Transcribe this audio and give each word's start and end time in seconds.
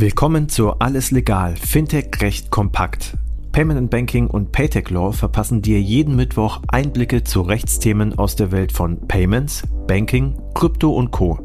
Willkommen 0.00 0.48
zu 0.48 0.74
Alles 0.74 1.10
Legal, 1.10 1.56
Fintech 1.56 2.20
Recht 2.20 2.52
kompakt. 2.52 3.16
Payment 3.50 3.78
and 3.80 3.90
Banking 3.90 4.28
und 4.28 4.52
Paytech 4.52 4.90
Law 4.90 5.10
verpassen 5.10 5.60
dir 5.60 5.80
jeden 5.80 6.14
Mittwoch 6.14 6.60
Einblicke 6.68 7.24
zu 7.24 7.40
Rechtsthemen 7.40 8.16
aus 8.16 8.36
der 8.36 8.52
Welt 8.52 8.70
von 8.70 9.08
Payments, 9.08 9.64
Banking, 9.88 10.40
Krypto 10.54 10.92
und 10.92 11.10
Co. 11.10 11.40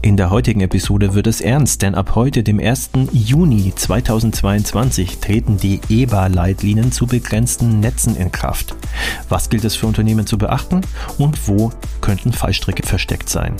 In 0.00 0.16
der 0.16 0.30
heutigen 0.30 0.62
Episode 0.62 1.12
wird 1.12 1.26
es 1.26 1.42
ernst, 1.42 1.82
denn 1.82 1.94
ab 1.94 2.14
heute, 2.14 2.42
dem 2.42 2.58
1. 2.58 2.90
Juni 3.12 3.74
2022, 3.76 5.18
treten 5.18 5.58
die 5.58 5.82
EBA-Leitlinien 5.90 6.90
zu 6.90 7.06
begrenzten 7.06 7.80
Netzen 7.80 8.16
in 8.16 8.32
Kraft. 8.32 8.76
Was 9.28 9.50
gilt 9.50 9.66
es 9.66 9.76
für 9.76 9.88
Unternehmen 9.88 10.26
zu 10.26 10.38
beachten 10.38 10.80
und 11.18 11.46
wo 11.46 11.70
könnten 12.00 12.32
Fallstricke 12.32 12.86
versteckt 12.86 13.28
sein? 13.28 13.56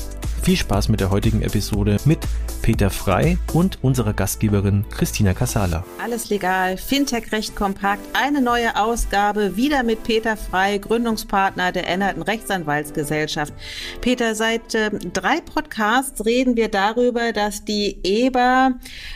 Viel 0.49 0.57
Spaß 0.57 0.89
mit 0.89 1.01
der 1.01 1.11
heutigen 1.11 1.43
Episode 1.43 1.99
mit 2.07 2.21
Peter 2.63 2.89
Frei 2.89 3.37
und 3.53 3.85
unserer 3.85 4.15
Gastgeberin 4.15 4.87
Christina 4.91 5.35
Casala. 5.35 5.85
Alles 6.03 6.31
legal, 6.31 6.79
Fintech 6.79 7.33
recht 7.33 7.55
kompakt, 7.55 8.01
eine 8.15 8.41
neue 8.41 8.75
Ausgabe, 8.77 9.57
wieder 9.57 9.83
mit 9.83 10.05
Peter 10.05 10.39
Frei, 10.39 10.79
Gründungspartner 10.79 11.71
der 11.73 11.87
Änderten 11.87 12.23
Rechtsanwaltsgesellschaft. 12.23 13.53
Peter, 14.01 14.35
seit 14.35 14.75
äh, 14.75 14.91
drei 15.13 15.43
Podcasts 15.43 16.25
reden 16.25 16.57
wir 16.57 16.69
darüber, 16.69 17.33
dass 17.33 17.67
die 17.67 17.99
EBA 18.03 18.73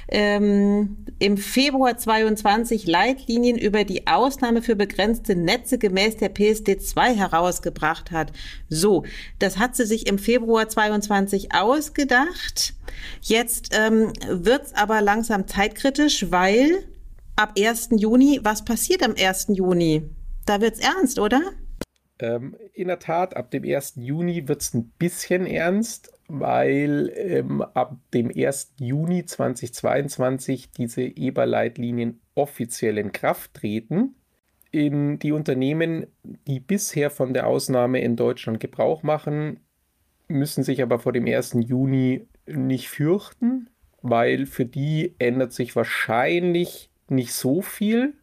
ähm, 0.09 0.99
im 1.19 1.39
Februar 1.39 1.97
22 1.97 2.87
Leitlinien 2.87 3.57
über 3.57 3.85
die 3.85 4.07
Ausnahme 4.07 4.61
für 4.61 4.77
begrenzte 4.77 5.35
Netze 5.37 5.79
gemäß 5.79 6.19
der 6.19 6.29
PSD 6.29 6.79
2 6.79 7.15
herausgebracht 7.15 8.11
hat. 8.11 8.33
So, 8.69 9.05
das 9.39 9.59
hat 9.59 9.77
sie 9.77 9.87
sich 9.87 10.07
im 10.07 10.19
Februar 10.19 10.69
22 10.69 11.22
ausgedacht. 11.53 12.75
Jetzt 13.21 13.75
ähm, 13.77 14.13
wird's 14.29 14.75
aber 14.75 15.01
langsam 15.01 15.47
zeitkritisch, 15.47 16.31
weil 16.31 16.85
ab 17.37 17.55
1. 17.59 17.91
Juni, 17.93 18.41
was 18.43 18.65
passiert 18.65 19.03
am 19.03 19.15
1. 19.19 19.49
Juni? 19.51 20.03
Da 20.47 20.61
wird's 20.61 20.81
ernst, 20.81 21.19
oder? 21.19 21.41
Ähm, 22.19 22.57
in 22.75 22.89
der 22.89 22.99
Tat, 22.99 23.37
ab 23.37 23.51
dem 23.51 23.65
1. 23.65 23.95
Juni 23.97 24.49
wird 24.49 24.63
es 24.63 24.75
ein 24.75 24.93
bisschen 24.99 25.47
ernst 25.47 26.13
weil 26.35 27.13
ähm, 27.15 27.61
ab 27.61 27.99
dem 28.15 28.31
1. 28.35 28.75
Juni 28.79 29.27
2022 29.27 30.71
diese 30.71 31.03
EBA-Leitlinien 31.03 32.23
offiziell 32.35 32.97
in 32.97 33.13
Kraft 33.13 33.53
treten. 33.53 34.15
In 34.71 35.19
die 35.19 35.33
Unternehmen, 35.33 36.07
die 36.23 36.59
bisher 36.59 37.11
von 37.11 37.35
der 37.35 37.47
Ausnahme 37.47 38.01
in 38.01 38.17
Deutschland 38.17 38.61
Gebrauch 38.61 39.03
machen, 39.03 39.61
müssen 40.33 40.65
sich 40.65 40.83
aber 40.83 40.99
vor 40.99 41.13
dem 41.13 41.27
1. 41.27 41.57
Juni 41.67 42.27
nicht 42.47 42.89
fürchten, 42.89 43.69
weil 44.03 44.47
für 44.47 44.65
die 44.65 45.15
ändert 45.19 45.53
sich 45.53 45.77
wahrscheinlich 45.77 46.91
nicht 47.09 47.33
so 47.33 47.63
viel. 47.63 48.15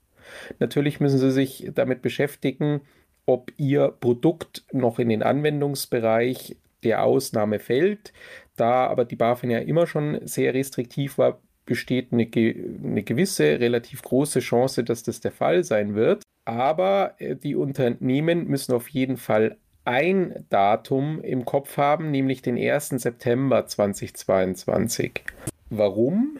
Natürlich 0.59 0.99
müssen 0.99 1.19
sie 1.19 1.31
sich 1.31 1.71
damit 1.73 2.01
beschäftigen, 2.01 2.81
ob 3.25 3.51
ihr 3.57 3.89
Produkt 3.99 4.65
noch 4.71 4.99
in 4.99 5.09
den 5.09 5.23
Anwendungsbereich 5.23 6.57
der 6.83 7.03
Ausnahme 7.03 7.59
fällt. 7.59 8.13
Da 8.55 8.87
aber 8.87 9.05
die 9.05 9.15
BaFin 9.15 9.51
ja 9.51 9.59
immer 9.59 9.87
schon 9.87 10.19
sehr 10.25 10.53
restriktiv 10.53 11.17
war, 11.17 11.41
besteht 11.65 12.11
eine, 12.11 12.27
eine 12.33 13.03
gewisse, 13.03 13.59
relativ 13.59 14.01
große 14.01 14.39
Chance, 14.39 14.83
dass 14.83 15.03
das 15.03 15.21
der 15.21 15.31
Fall 15.31 15.63
sein 15.63 15.93
wird. 15.93 16.23
Aber 16.45 17.15
äh, 17.19 17.35
die 17.35 17.55
Unternehmen 17.55 18.47
müssen 18.47 18.73
auf 18.73 18.89
jeden 18.89 19.17
Fall 19.17 19.57
ein 19.89 20.45
Datum 20.51 21.19
im 21.23 21.45
Kopf 21.45 21.77
haben, 21.77 22.11
nämlich 22.11 22.43
den 22.43 22.59
1. 22.59 22.89
September 22.89 23.65
2022. 23.65 25.23
Warum? 25.71 26.37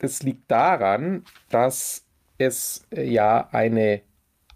Das 0.00 0.24
liegt 0.24 0.50
daran, 0.50 1.24
dass 1.48 2.02
es 2.38 2.84
äh, 2.90 3.04
ja 3.04 3.48
eine 3.52 4.00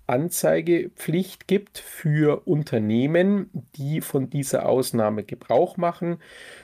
Anzeigepflicht 0.06 1.46
gibt 1.46 1.78
für 1.78 2.46
Unternehmen, 2.46 3.50
die 3.76 4.00
von 4.00 4.28
dieser 4.28 4.68
Ausnahme 4.68 5.22
Gebrauch 5.22 5.76
machen, 5.76 6.18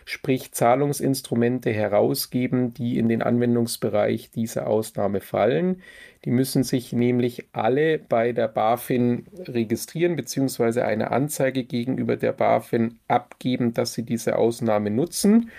sprich 0.05 0.53
Zahlungsinstrumente 0.53 1.71
herausgeben, 1.71 2.75
die 2.75 2.99
in 2.99 3.09
den 3.09 3.23
Anwendungsbereich 3.23 4.31
dieser 4.31 4.67
Ausnahme 4.67 5.21
fallen. 5.21 5.83
Die 6.25 6.31
müssen 6.31 6.65
sich 6.65 6.93
nämlich 6.93 7.49
alle 7.53 7.99
bei 7.99 8.33
der 8.33 8.49
BaFin 8.49 9.27
registrieren 9.47 10.17
bzw. 10.17 10.83
eine 10.83 11.11
Anzeige 11.12 11.65
gegenüber 11.65 12.17
der 12.17 12.33
BaFin 12.33 12.99
abgeben, 13.07 13.73
dass 13.73 13.95
sie 13.95 14.03
diese 14.03 14.37
Ausnahme 14.37 14.91
nutzen. 14.91 15.51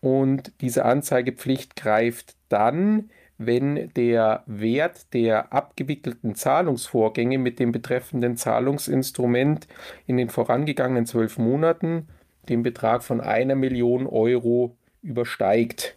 Und 0.00 0.52
diese 0.60 0.84
Anzeigepflicht 0.84 1.74
greift 1.74 2.36
dann, 2.48 3.10
wenn 3.38 3.90
der 3.94 4.42
Wert 4.46 5.12
der 5.12 5.52
abgewickelten 5.52 6.34
Zahlungsvorgänge 6.34 7.38
mit 7.38 7.58
dem 7.58 7.72
betreffenden 7.72 8.36
Zahlungsinstrument 8.36 9.68
in 10.06 10.16
den 10.16 10.30
vorangegangenen 10.30 11.06
zwölf 11.06 11.38
Monaten 11.38 12.08
den 12.48 12.62
Betrag 12.62 13.02
von 13.02 13.20
einer 13.20 13.54
Million 13.54 14.06
Euro 14.06 14.76
übersteigt. 15.02 15.96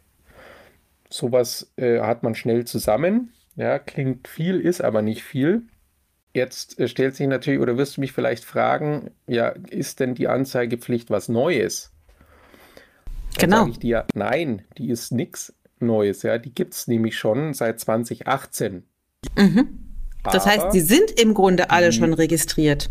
Sowas 1.10 1.72
äh, 1.78 2.02
hat 2.02 2.24
man 2.24 2.36
schnell 2.36 2.66
zusammen. 2.66 3.34
Ja, 3.56 3.80
klingt 3.80 4.28
viel, 4.28 4.60
ist 4.60 4.82
aber 4.82 5.02
nicht 5.02 5.24
viel. 5.24 5.64
Jetzt 6.34 6.80
äh, 6.80 6.88
stellt 6.88 7.16
sich 7.16 7.28
natürlich, 7.28 7.60
oder 7.60 7.78
wirst 7.78 7.98
du 7.98 8.02
mich 8.02 8.12
vielleicht 8.12 8.46
fragen, 8.46 9.12
ja, 9.28 9.50
ist 9.70 10.00
denn 10.00 10.16
die 10.16 10.28
Anzeigepflicht 10.28 11.10
was 11.10 11.30
Neues? 11.30 11.92
Dann 13.38 13.50
genau. 13.50 13.68
Ich 13.68 13.80
dir, 13.80 14.06
nein, 14.14 14.64
die 14.78 14.90
ist 14.90 15.12
nichts 15.12 15.54
Neues. 15.82 16.24
Ja, 16.24 16.38
die 16.38 16.54
gibt 16.54 16.74
es 16.74 16.88
nämlich 16.88 17.18
schon 17.18 17.54
seit 17.54 17.80
2018. 17.80 18.84
Mhm. 19.38 19.68
Das 20.24 20.46
Aber 20.46 20.52
heißt, 20.52 20.72
sie 20.72 20.82
sind 20.82 21.12
im 21.20 21.34
Grunde 21.34 21.70
alle 21.72 21.92
schon 21.92 22.14
registriert. 22.14 22.90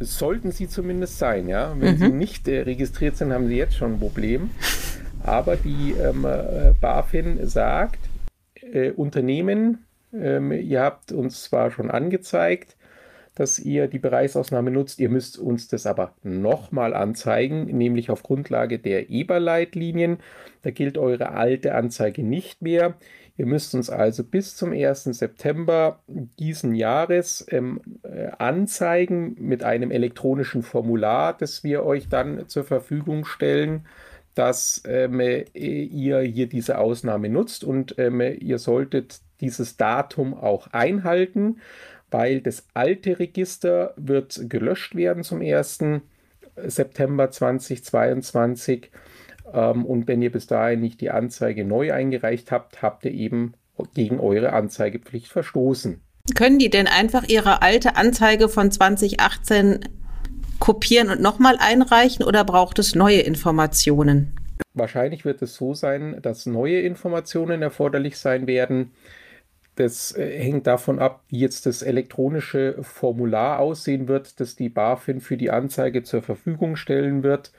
Sollten 0.00 0.50
sie 0.50 0.68
zumindest 0.68 1.18
sein, 1.18 1.48
ja. 1.48 1.74
Wenn 1.78 1.94
mhm. 1.94 1.98
sie 1.98 2.08
nicht 2.08 2.48
äh, 2.48 2.60
registriert 2.62 3.16
sind, 3.16 3.32
haben 3.32 3.48
sie 3.48 3.56
jetzt 3.56 3.76
schon 3.76 3.94
ein 3.94 4.00
Problem. 4.00 4.50
Aber 5.22 5.56
die 5.56 5.92
ähm, 5.92 6.24
äh, 6.24 6.74
BaFin 6.80 7.46
sagt, 7.46 7.98
äh, 8.60 8.90
Unternehmen, 8.90 9.84
ähm, 10.12 10.52
ihr 10.52 10.82
habt 10.82 11.12
uns 11.12 11.44
zwar 11.44 11.70
schon 11.70 11.90
angezeigt, 11.90 12.76
dass 13.34 13.58
ihr 13.58 13.88
die 13.88 13.98
Bereichsausnahme 13.98 14.70
nutzt. 14.70 15.00
Ihr 15.00 15.08
müsst 15.08 15.38
uns 15.38 15.68
das 15.68 15.86
aber 15.86 16.14
nochmal 16.22 16.94
anzeigen, 16.94 17.64
nämlich 17.66 18.10
auf 18.10 18.22
Grundlage 18.22 18.78
der 18.78 19.10
EBA-Leitlinien. 19.10 20.18
Da 20.62 20.70
gilt 20.70 20.98
eure 20.98 21.32
alte 21.32 21.74
Anzeige 21.74 22.22
nicht 22.22 22.62
mehr. 22.62 22.94
Ihr 23.36 23.46
müsst 23.46 23.74
uns 23.74 23.90
also 23.90 24.22
bis 24.22 24.54
zum 24.54 24.72
1. 24.72 25.04
September 25.04 25.98
diesen 26.06 26.74
Jahres 26.76 27.44
ähm, 27.50 27.80
äh, 28.04 28.28
anzeigen 28.38 29.34
mit 29.40 29.64
einem 29.64 29.90
elektronischen 29.90 30.62
Formular, 30.62 31.36
das 31.36 31.64
wir 31.64 31.84
euch 31.84 32.08
dann 32.08 32.48
zur 32.48 32.62
Verfügung 32.62 33.24
stellen, 33.24 33.86
dass 34.36 34.82
ähm, 34.86 35.18
äh, 35.18 35.44
ihr 35.52 36.20
hier 36.20 36.46
diese 36.48 36.78
Ausnahme 36.78 37.28
nutzt 37.28 37.64
und 37.64 37.98
ähm, 37.98 38.20
ihr 38.20 38.58
solltet 38.58 39.20
dieses 39.40 39.76
Datum 39.76 40.34
auch 40.34 40.68
einhalten 40.68 41.56
weil 42.14 42.40
das 42.40 42.64
alte 42.74 43.18
Register 43.18 43.92
wird 43.96 44.48
gelöscht 44.48 44.94
werden 44.94 45.24
zum 45.24 45.40
1. 45.40 45.80
September 46.54 47.28
2022. 47.28 48.92
Ähm, 49.52 49.84
und 49.84 50.06
wenn 50.06 50.22
ihr 50.22 50.30
bis 50.30 50.46
dahin 50.46 50.80
nicht 50.80 51.00
die 51.00 51.10
Anzeige 51.10 51.64
neu 51.64 51.92
eingereicht 51.92 52.52
habt, 52.52 52.82
habt 52.82 53.04
ihr 53.04 53.10
eben 53.10 53.54
gegen 53.94 54.20
eure 54.20 54.52
Anzeigepflicht 54.52 55.26
verstoßen. 55.26 56.00
Können 56.36 56.60
die 56.60 56.70
denn 56.70 56.86
einfach 56.86 57.24
ihre 57.26 57.62
alte 57.62 57.96
Anzeige 57.96 58.48
von 58.48 58.70
2018 58.70 59.80
kopieren 60.60 61.10
und 61.10 61.20
nochmal 61.20 61.56
einreichen 61.58 62.24
oder 62.24 62.44
braucht 62.44 62.78
es 62.78 62.94
neue 62.94 63.22
Informationen? 63.22 64.36
Wahrscheinlich 64.72 65.24
wird 65.24 65.42
es 65.42 65.56
so 65.56 65.74
sein, 65.74 66.20
dass 66.22 66.46
neue 66.46 66.78
Informationen 66.78 67.60
erforderlich 67.60 68.18
sein 68.18 68.46
werden. 68.46 68.92
Das 69.76 70.16
äh, 70.16 70.38
hängt 70.38 70.66
davon 70.66 70.98
ab, 70.98 71.24
wie 71.28 71.40
jetzt 71.40 71.66
das 71.66 71.82
elektronische 71.82 72.82
Formular 72.82 73.58
aussehen 73.58 74.08
wird, 74.08 74.40
das 74.40 74.56
die 74.56 74.68
BaFin 74.68 75.20
für 75.20 75.36
die 75.36 75.50
Anzeige 75.50 76.02
zur 76.02 76.22
Verfügung 76.22 76.76
stellen 76.76 77.22
wird. 77.22 77.52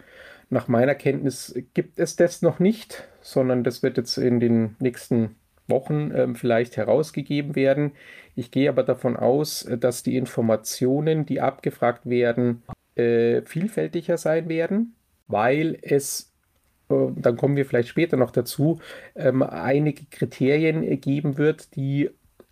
Nach 0.50 0.67
meiner 0.67 0.95
Kenntnis 0.95 1.59
gibt 1.73 2.00
es 2.00 2.15
das 2.15 2.41
noch 2.41 2.59
nicht, 2.59 3.07
sondern 3.21 3.63
das 3.63 3.83
wird 3.83 3.97
jetzt 3.97 4.17
in 4.17 4.39
den 4.39 4.75
nächsten 4.79 5.35
Wochen 5.67 6.12
äh, 6.12 6.33
vielleicht 6.35 6.77
herausgegeben 6.77 7.56
werden. 7.56 7.94
Ich 8.35 8.51
gehe 8.51 8.69
aber 8.69 8.83
davon 8.83 9.18
aus, 9.18 9.68
dass 9.79 10.03
die 10.03 10.15
Informationen, 10.15 11.25
die 11.25 11.41
abgefragt 11.41 12.07
werden, 12.07 12.63
äh, 12.95 13.41
vielfältiger 13.41 14.18
sein 14.18 14.47
werden, 14.47 14.95
weil 15.27 15.77
es 15.81 16.21
äh, 16.21 16.34
dann 16.87 17.37
kommen 17.37 17.55
wir 17.55 17.65
vielleicht 17.65 17.89
später 17.89 18.17
noch 18.17 18.31
dazu, 18.31 18.79
ähm, 19.15 19.41
einige 19.43 20.05
Kriterien 20.05 20.99
geben 21.01 21.37
wird, 21.37 21.75
die 21.75 22.09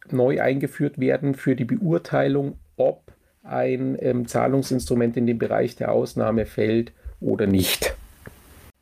neu 0.10 0.42
eingeführt 0.42 1.00
werden 1.00 1.34
für 1.36 1.56
die 1.56 1.66
Beurteilung, 1.66 2.58
ob 2.76 3.14
ein 3.44 3.98
ähm, 4.00 4.28
Zahlungsinstrument 4.28 5.18
in 5.18 5.28
den 5.28 5.38
Bereich 5.38 5.76
der 5.76 5.92
Ausnahme 5.92 6.46
fällt 6.46 6.94
oder 7.20 7.46
nicht. 7.46 7.96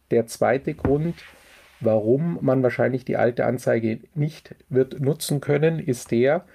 Der 0.09 0.27
zweite 0.27 0.74
Grund, 0.74 1.15
Warum 1.81 2.38
man 2.42 2.62
wahrscheinlich 2.62 3.06
die 3.06 3.18
alte 3.18 3.45
Anzeige 3.45 4.01
nicht 4.13 4.56
wird 4.69 5.01
nutzen 5.01 5.42
können, 5.42 5.80
ist 5.80 6.12
der, 6.12 6.45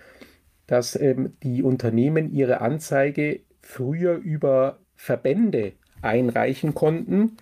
dass 0.69 0.98
ähm, 0.98 1.37
die 1.43 1.64
Unternehmen 1.64 2.32
ihre 2.32 2.60
Anzeige 2.60 3.40
früher 3.60 4.14
über 4.14 4.78
Verbände 4.94 5.72
einreichen 6.00 6.75
konnten, 6.75 7.38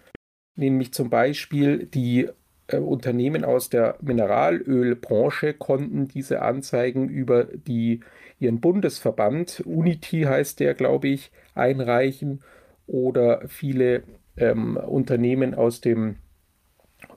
nämlich 0.56 0.92
zum 0.92 1.10
Beispiel 1.10 1.86
die 1.86 2.28
äh, 2.66 2.78
Unternehmen 2.78 3.44
aus 3.44 3.70
der 3.70 3.96
Mineralölbranche 4.00 5.54
konnten 5.54 6.08
diese 6.08 6.42
Anzeigen 6.42 7.08
über 7.08 7.44
die, 7.44 8.00
ihren 8.38 8.60
Bundesverband, 8.60 9.62
Unity 9.64 10.22
heißt 10.22 10.60
der, 10.60 10.74
glaube 10.74 11.08
ich, 11.08 11.30
einreichen 11.54 12.42
oder 12.86 13.42
viele 13.48 14.02
ähm, 14.36 14.76
Unternehmen 14.76 15.54
aus 15.54 15.80
dem 15.80 16.16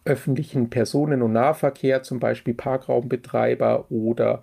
öffentlichen 0.06 0.70
Personen- 0.70 1.22
und 1.22 1.34
Nahverkehr, 1.34 2.04
zum 2.04 2.20
Beispiel 2.20 2.54
Parkraumbetreiber 2.54 3.92
oder 3.92 4.42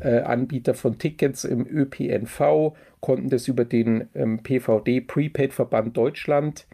äh, 0.00 0.20
Anbieter 0.20 0.74
von 0.74 0.98
Tickets 0.98 1.44
im 1.44 1.66
ÖPNV, 1.66 2.74
konnten 3.00 3.28
das 3.28 3.48
über 3.48 3.64
den 3.64 4.08
ähm, 4.14 4.42
PVD 4.42 5.00
Prepaid 5.00 5.52
Verband 5.52 5.96
Deutschland 5.96 6.66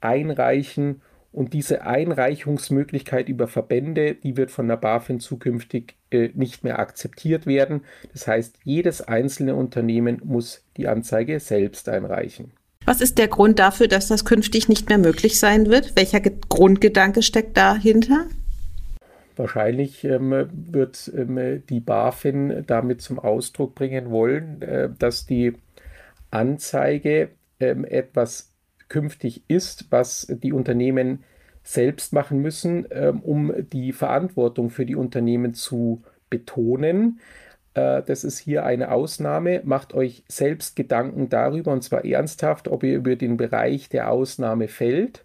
einreichen. 0.00 1.02
Und 1.32 1.52
diese 1.52 1.82
Einreichungsmöglichkeit 1.82 3.28
über 3.28 3.46
Verbände, 3.46 4.14
die 4.14 4.36
wird 4.36 4.50
von 4.50 4.66
der 4.66 4.76
BaFin 4.76 5.20
zukünftig 5.20 5.94
äh, 6.10 6.30
nicht 6.34 6.64
mehr 6.64 6.80
akzeptiert 6.80 7.46
werden. 7.46 7.82
Das 8.12 8.26
heißt, 8.26 8.56
jedes 8.64 9.00
einzelne 9.02 9.54
Unternehmen 9.54 10.20
muss 10.24 10.64
die 10.76 10.88
Anzeige 10.88 11.38
selbst 11.38 11.88
einreichen. 11.88 12.52
Was 12.84 13.00
ist 13.00 13.18
der 13.18 13.28
Grund 13.28 13.58
dafür, 13.58 13.86
dass 13.86 14.08
das 14.08 14.24
künftig 14.24 14.68
nicht 14.68 14.88
mehr 14.88 14.98
möglich 14.98 15.38
sein 15.38 15.66
wird? 15.66 15.94
Welcher 15.94 16.20
Grundgedanke 16.20 17.22
steckt 17.22 17.56
dahinter? 17.56 18.26
Wahrscheinlich 19.36 20.04
ähm, 20.04 20.48
wird 20.52 21.10
ähm, 21.16 21.62
die 21.68 21.80
BaFin 21.80 22.64
damit 22.66 23.00
zum 23.00 23.18
Ausdruck 23.18 23.74
bringen 23.74 24.10
wollen, 24.10 24.60
äh, 24.62 24.88
dass 24.98 25.26
die 25.26 25.54
Anzeige 26.30 27.30
ähm, 27.60 27.84
etwas 27.84 28.49
künftig 28.90 29.44
ist, 29.48 29.86
was 29.90 30.26
die 30.42 30.52
Unternehmen 30.52 31.24
selbst 31.62 32.12
machen 32.12 32.42
müssen, 32.42 32.86
ähm, 32.90 33.20
um 33.20 33.54
die 33.72 33.92
Verantwortung 33.92 34.68
für 34.68 34.84
die 34.84 34.96
Unternehmen 34.96 35.54
zu 35.54 36.02
betonen. 36.28 37.20
Äh, 37.74 38.02
das 38.02 38.24
ist 38.24 38.38
hier 38.38 38.64
eine 38.64 38.90
Ausnahme. 38.90 39.62
Macht 39.64 39.94
euch 39.94 40.24
selbst 40.28 40.76
Gedanken 40.76 41.30
darüber, 41.30 41.72
und 41.72 41.82
zwar 41.82 42.04
ernsthaft, 42.04 42.68
ob 42.68 42.82
ihr 42.82 42.96
über 42.96 43.16
den 43.16 43.36
Bereich 43.36 43.88
der 43.88 44.10
Ausnahme 44.10 44.68
fällt 44.68 45.24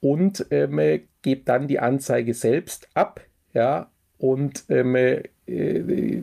und 0.00 0.46
ähm, 0.50 1.00
gebt 1.22 1.48
dann 1.48 1.68
die 1.68 1.80
Anzeige 1.80 2.34
selbst 2.34 2.88
ab, 2.94 3.20
ja, 3.52 3.90
und 4.18 4.64
ähm, 4.68 4.94
äh, 4.94 6.22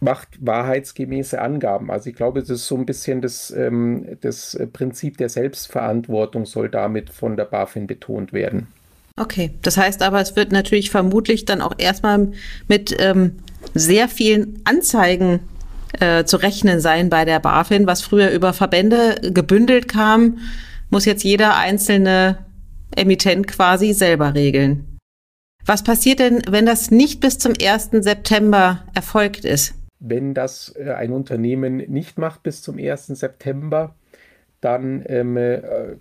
macht 0.00 0.28
wahrheitsgemäße 0.40 1.40
Angaben. 1.40 1.90
Also 1.90 2.10
ich 2.10 2.16
glaube, 2.16 2.40
das 2.40 2.50
ist 2.50 2.66
so 2.66 2.76
ein 2.76 2.86
bisschen 2.86 3.20
das, 3.20 3.50
ähm, 3.50 4.18
das 4.20 4.58
Prinzip 4.72 5.16
der 5.18 5.28
Selbstverantwortung 5.28 6.46
soll 6.46 6.68
damit 6.68 7.10
von 7.10 7.36
der 7.36 7.44
BaFin 7.44 7.86
betont 7.86 8.32
werden. 8.32 8.68
Okay, 9.16 9.50
das 9.62 9.76
heißt 9.76 10.02
aber, 10.02 10.20
es 10.20 10.36
wird 10.36 10.52
natürlich 10.52 10.90
vermutlich 10.90 11.44
dann 11.44 11.60
auch 11.60 11.74
erstmal 11.76 12.28
mit 12.68 12.94
ähm, 13.00 13.36
sehr 13.74 14.08
vielen 14.08 14.60
Anzeigen 14.64 15.40
äh, 15.98 16.24
zu 16.24 16.36
rechnen 16.36 16.80
sein 16.80 17.10
bei 17.10 17.24
der 17.24 17.40
BaFin, 17.40 17.86
was 17.86 18.02
früher 18.02 18.30
über 18.30 18.52
Verbände 18.52 19.16
gebündelt 19.32 19.88
kam, 19.88 20.38
muss 20.90 21.04
jetzt 21.04 21.24
jeder 21.24 21.56
einzelne 21.56 22.38
Emittent 22.94 23.48
quasi 23.48 23.92
selber 23.92 24.34
regeln. 24.34 24.98
Was 25.66 25.82
passiert 25.82 26.20
denn, 26.20 26.42
wenn 26.48 26.64
das 26.64 26.90
nicht 26.90 27.20
bis 27.20 27.38
zum 27.38 27.52
1. 27.60 27.90
September 28.00 28.84
erfolgt 28.94 29.44
ist? 29.44 29.74
Wenn 30.00 30.34
das 30.34 30.74
äh, 30.76 30.92
ein 30.92 31.12
Unternehmen 31.12 31.76
nicht 31.76 32.18
macht 32.18 32.42
bis 32.42 32.62
zum 32.62 32.78
1. 32.78 33.06
September, 33.08 33.94
dann 34.60 35.04
ähm, 35.06 35.36
äh, 35.36 35.96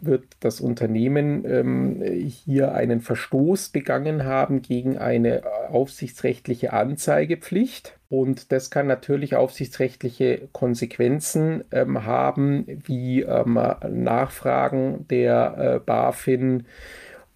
wird 0.00 0.24
das 0.40 0.60
Unternehmen 0.60 1.44
ähm, 1.46 2.02
hier 2.26 2.74
einen 2.74 3.00
Verstoß 3.00 3.70
begangen 3.70 4.24
haben 4.24 4.62
gegen 4.62 4.98
eine 4.98 5.42
aufsichtsrechtliche 5.70 6.72
Anzeigepflicht. 6.72 7.98
Und 8.08 8.52
das 8.52 8.70
kann 8.70 8.86
natürlich 8.86 9.34
aufsichtsrechtliche 9.36 10.48
Konsequenzen 10.52 11.64
ähm, 11.72 12.04
haben, 12.04 12.66
wie 12.84 13.22
ähm, 13.22 13.54
Nachfragen 13.54 15.06
der 15.08 15.56
äh, 15.76 15.80
BaFin, 15.84 16.66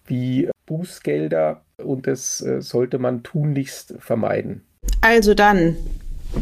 wie 0.05 0.49
Bußgelder. 0.67 1.61
Und 1.77 2.07
das 2.07 2.41
äh, 2.41 2.61
sollte 2.61 2.99
man 2.99 3.23
tunlichst 3.23 3.95
vermeiden. 3.99 4.63
Also 5.01 5.33
dann, 5.33 5.75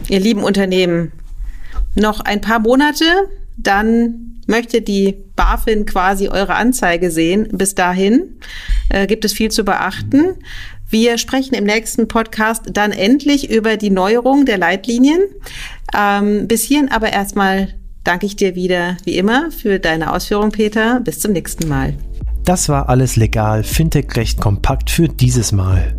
ihr 0.07 0.19
lieben 0.19 0.43
Unternehmen, 0.43 1.11
noch 1.95 2.19
ein 2.19 2.41
paar 2.41 2.59
Monate, 2.59 3.05
dann 3.57 4.41
möchte 4.47 4.81
die 4.81 5.15
BaFin 5.35 5.85
quasi 5.85 6.27
eure 6.27 6.55
Anzeige 6.55 7.11
sehen. 7.11 7.47
Bis 7.51 7.75
dahin 7.75 8.39
äh, 8.89 9.05
gibt 9.05 9.25
es 9.25 9.33
viel 9.33 9.51
zu 9.51 9.63
beachten. 9.63 10.35
Wir 10.89 11.19
sprechen 11.19 11.53
im 11.53 11.65
nächsten 11.65 12.07
Podcast 12.07 12.63
dann 12.73 12.91
endlich 12.91 13.51
über 13.51 13.77
die 13.77 13.91
Neuerung 13.91 14.45
der 14.45 14.57
Leitlinien. 14.57 15.21
Ähm, 15.95 16.47
bis 16.47 16.63
hierhin 16.63 16.89
aber 16.89 17.13
erstmal 17.13 17.75
danke 18.03 18.25
ich 18.25 18.35
dir 18.35 18.55
wieder, 18.55 18.97
wie 19.03 19.17
immer, 19.17 19.51
für 19.51 19.77
deine 19.77 20.11
Ausführung, 20.13 20.49
Peter. 20.49 20.99
Bis 20.99 21.19
zum 21.19 21.31
nächsten 21.31 21.67
Mal. 21.67 21.93
Das 22.43 22.69
war 22.69 22.89
alles 22.89 23.17
legal, 23.17 23.63
Fintech 23.63 24.15
recht 24.15 24.41
kompakt 24.41 24.89
für 24.89 25.07
dieses 25.07 25.51
Mal. 25.51 25.98